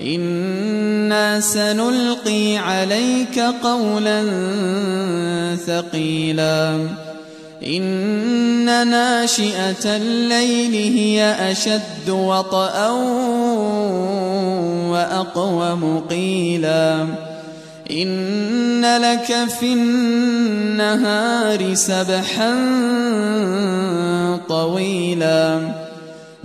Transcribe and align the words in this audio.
إنا 0.00 1.40
سنلقي 1.40 2.56
عليك 2.56 3.38
قولا 3.62 4.22
ثقيلا 5.66 6.88
إن 7.66 8.88
ناشئة 8.88 9.96
الليل 9.96 10.72
هي 10.96 11.36
أشد 11.50 12.10
وطأ 12.10 12.90
وأقوم 14.90 16.00
قيلا 16.10 17.06
إن 17.90 18.96
لك 18.98 19.48
في 19.60 19.72
النهار 19.72 21.74
سبحا 21.74 22.52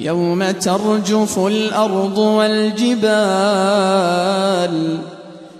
يوم 0.00 0.50
ترجف 0.50 1.38
الأرض 1.38 2.18
والجبال 2.18 3.10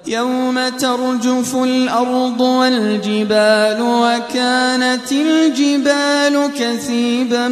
يوم 0.06 0.68
ترجف 0.68 1.56
الأرض 1.56 2.40
والجبال 2.40 3.82
وكانت 3.82 5.12
الجبال 5.12 6.50
كثيبا 6.58 7.48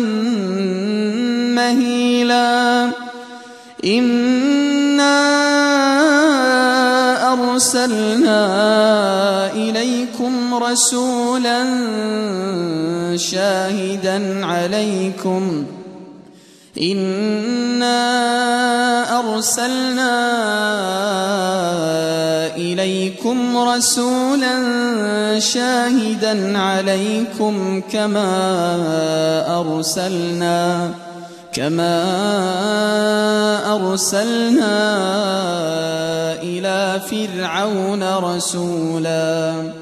مهيلا 1.54 2.91
إنا 3.84 5.19
أرسلنا 7.32 8.41
إليكم 9.53 10.54
رسولا 10.54 11.65
شاهدا 13.16 14.47
عليكم 14.47 15.65
إنا 16.81 17.99
أرسلنا 19.19 20.15
إليكم 22.56 23.59
رسولا 23.59 24.55
شاهدا 25.39 26.59
عليكم 26.59 27.83
كما 27.93 28.31
أرسلنا 29.61 30.91
كما 31.53 32.05
أرسلنا 33.75 34.78
إلى 36.43 37.00
فرعون 37.10 38.03
رسولا. 38.03 39.72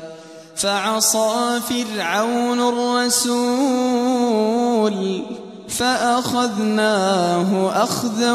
فعصى 0.56 1.60
فرعون 1.68 2.60
الرسول 2.68 4.06
فأخذناه 5.78 7.72
أخذا 7.82 8.32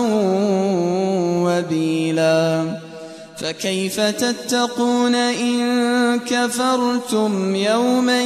وبيلا. 1.46 2.66
فكيف 3.38 4.00
تتقون 4.00 5.16
إن 5.16 6.19
كفرتم 6.19 7.56
يوما 7.56 8.22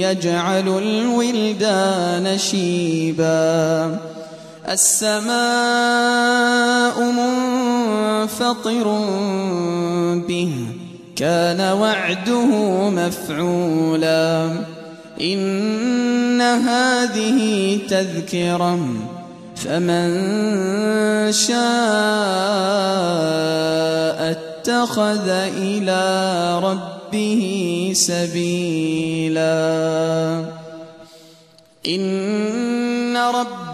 يجعل 0.00 0.68
الولدان 0.68 2.38
شيبا؟ 2.38 3.98
السماء 4.68 5.26
منفطر 7.00 8.84
به 10.28 10.52
كان 11.16 11.60
وعده 11.60 12.46
مفعولا. 12.90 14.50
إن 15.20 16.40
هذه 16.40 17.78
تذكرة 17.88 18.78
فمن 19.56 20.08
شاء 21.32 21.56
اتخذ 24.30 25.28
إلى 25.28 26.60
ربه 26.62 27.92
سبيلا. 27.94 29.46
إن 31.88 33.16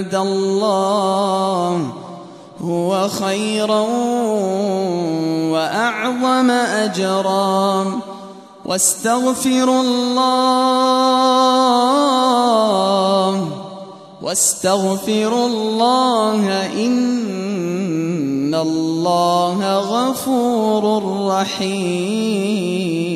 عند 0.00 0.14
الله 0.14 1.92
هو 2.60 3.08
خيرا 3.08 3.80
وأعظم 5.52 6.50
أجرا. 6.50 8.00
واستغفروا 8.64 9.82
الله 9.82 10.68
واستغفروا 14.22 15.46
الله 15.46 16.66
إن 16.86 18.54
الله 18.54 19.58
غفور 19.78 20.84
رحيم. 21.28 23.09